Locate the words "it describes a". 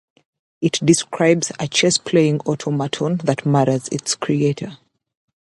0.61-1.67